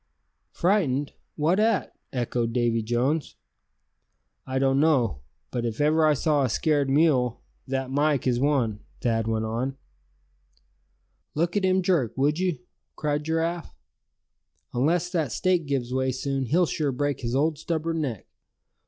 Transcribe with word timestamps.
"Frightened; 0.51 1.13
what 1.35 1.59
at?" 1.59 1.93
echoed 2.11 2.53
Davy 2.53 2.81
Jones. 2.81 3.35
"I 4.47 4.57
don't 4.57 4.79
know; 4.79 5.21
but 5.51 5.63
if 5.63 5.79
ever 5.79 6.07
I 6.07 6.15
saw 6.15 6.41
a 6.41 6.49
scared 6.49 6.89
mule, 6.89 7.43
that 7.67 7.91
Mike 7.91 8.25
is 8.25 8.39
one," 8.39 8.79
Thad 9.01 9.27
went 9.27 9.45
on. 9.45 9.77
"Look 11.35 11.55
at 11.55 11.65
him 11.65 11.83
jerk, 11.83 12.17
would 12.17 12.39
you?" 12.39 12.57
cried 12.95 13.23
Giraffe. 13.23 13.75
"Unless 14.73 15.11
that 15.11 15.31
stake 15.31 15.67
gives 15.67 15.93
way 15.93 16.11
soon, 16.11 16.47
he'll 16.47 16.65
sure 16.65 16.91
break 16.91 17.19
his 17.19 17.35
old 17.35 17.59
stubborn 17.59 18.01
neck. 18.01 18.25